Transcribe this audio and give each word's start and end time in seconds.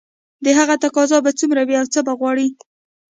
د 0.45 0.47
هغه 0.59 0.75
تقاضا 0.83 1.17
به 1.25 1.31
څومره 1.39 1.61
وي 1.67 1.75
او 1.81 1.85
څه 1.93 1.99
به 2.05 2.13
غواړي 2.19 2.47